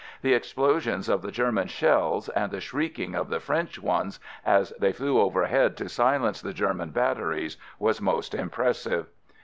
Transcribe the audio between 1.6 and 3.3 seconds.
shells and the shrieking of